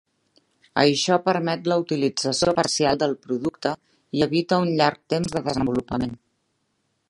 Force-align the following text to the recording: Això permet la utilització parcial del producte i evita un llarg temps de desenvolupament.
Això 0.83 1.17
permet 1.27 1.69
la 1.71 1.77
utilització 1.83 2.55
parcial 2.61 2.99
del 3.03 3.13
producte 3.27 3.75
i 4.21 4.27
evita 4.29 4.61
un 4.65 4.75
llarg 4.81 5.05
temps 5.15 5.37
de 5.37 5.47
desenvolupament. 5.51 6.21